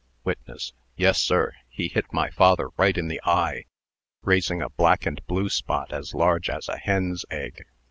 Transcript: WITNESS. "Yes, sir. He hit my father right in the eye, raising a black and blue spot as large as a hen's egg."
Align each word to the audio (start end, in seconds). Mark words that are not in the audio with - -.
WITNESS. 0.23 0.73
"Yes, 0.95 1.19
sir. 1.21 1.53
He 1.69 1.87
hit 1.87 2.11
my 2.11 2.31
father 2.31 2.69
right 2.75 2.97
in 2.97 3.07
the 3.07 3.21
eye, 3.23 3.65
raising 4.23 4.59
a 4.59 4.71
black 4.71 5.05
and 5.05 5.23
blue 5.27 5.47
spot 5.49 5.93
as 5.93 6.15
large 6.15 6.49
as 6.49 6.67
a 6.67 6.77
hen's 6.79 7.23
egg." 7.29 7.63